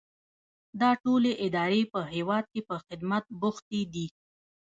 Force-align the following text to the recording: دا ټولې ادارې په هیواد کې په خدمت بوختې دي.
دا 0.81 0.89
ټولې 1.03 1.31
ادارې 1.45 1.81
په 1.93 1.99
هیواد 2.13 2.45
کې 2.53 2.61
په 2.69 2.75
خدمت 2.85 3.25
بوختې 3.41 3.81
دي. 3.93 4.07